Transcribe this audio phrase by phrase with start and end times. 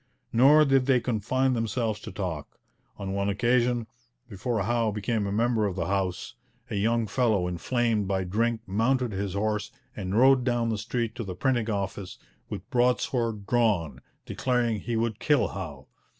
[0.33, 2.57] Nor did they confine themselves to talk.
[2.97, 3.85] On one occasion,
[4.27, 6.33] before Howe became a member of the House,
[6.71, 11.23] a young fellow inflamed by drink mounted his horse and rode down the street to
[11.23, 12.17] the printing office,
[12.49, 15.85] with broadsword drawn, declaring he would kill Howe.